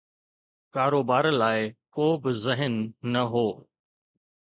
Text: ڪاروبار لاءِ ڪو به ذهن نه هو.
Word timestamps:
ڪاروبار 0.73 1.25
لاءِ 1.39 1.61
ڪو 1.95 2.05
به 2.21 2.31
ذهن 2.43 2.73
نه 3.13 3.23
هو. 3.31 3.47